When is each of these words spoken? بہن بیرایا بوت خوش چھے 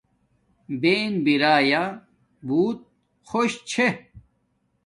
بہن 0.81 1.13
بیرایا 1.23 1.83
بوت 2.47 2.79
خوش 3.27 3.51
چھے 3.69 3.87